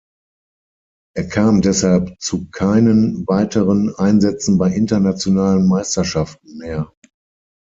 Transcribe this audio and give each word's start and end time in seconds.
Er 1.15 1.27
kam 1.27 1.61
deshalb 1.61 2.15
zu 2.19 2.49
keinen 2.49 3.27
weiteren 3.27 3.93
Einsätzen 3.93 4.57
bei 4.57 4.71
internationalen 4.73 5.67
Meisterschaften 5.67 6.57
mehr. 6.57 6.91